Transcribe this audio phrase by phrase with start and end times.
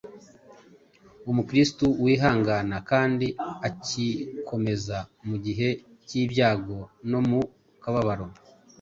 [1.31, 3.27] Umukristo wihangana kandi
[3.67, 5.67] akikomeza mu gihe
[6.07, 6.77] cy’ibyago
[7.09, 7.41] no mu
[7.83, 8.25] kababaro